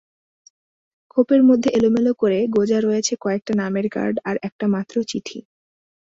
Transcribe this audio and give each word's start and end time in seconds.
খোপের 1.11 1.41
মধ্যে 1.43 1.69
এলোমেলো 1.77 2.11
করে 2.21 2.39
গোঁজা 2.55 2.79
রয়েছে 2.79 3.13
কয়েকটা 3.21 3.53
নামের 3.61 3.87
কার্ড 3.89 4.15
আর 4.29 4.35
একটা 4.47 4.65
মাত্র 4.67 4.95
চিঠি। 5.07 5.39